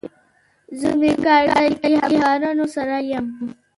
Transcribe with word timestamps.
زه 0.79 0.89
مې 0.99 1.11
کار 1.25 1.43
ځای 1.55 1.69
کې 1.81 1.91
همکارانو 2.03 2.65
سره 2.75 2.95
یم. 3.11 3.25